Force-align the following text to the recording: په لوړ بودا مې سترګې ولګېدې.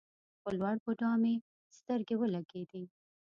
په 0.43 0.49
لوړ 0.59 0.75
بودا 0.83 1.11
مې 1.21 1.33
سترګې 1.77 2.15
ولګېدې. 2.17 2.83